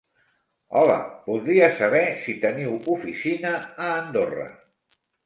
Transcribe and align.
Hola, 0.79 0.95
voldria 1.25 1.67
saber 1.81 2.01
si 2.23 2.35
teniu 2.45 2.73
oficina 2.95 3.53
a 3.67 3.91
Andorra. 3.99 4.49